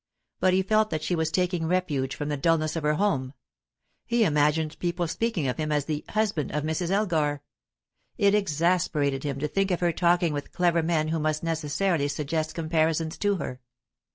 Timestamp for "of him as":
5.47-5.85